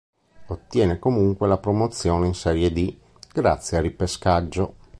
[0.47, 2.97] Ottiene comunque la promozione in Serie D
[3.31, 4.75] grazie al ripescaggio.